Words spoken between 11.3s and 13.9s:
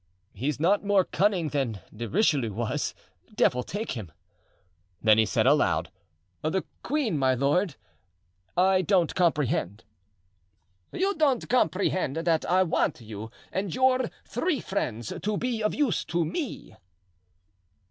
comprehend that I want you and